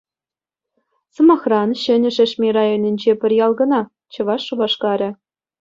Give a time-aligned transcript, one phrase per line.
[1.15, 3.81] Сӑмахран, Ҫӗнӗ Шешме районӗнче пӗр ял кӑна—
[4.17, 5.09] Чӑваш Шупашкарӗ.